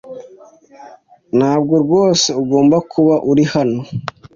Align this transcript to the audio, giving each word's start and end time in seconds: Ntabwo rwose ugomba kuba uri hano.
Ntabwo 1.37 1.73
rwose 1.83 2.29
ugomba 2.41 2.77
kuba 2.91 3.15
uri 3.31 3.43
hano. 3.53 3.79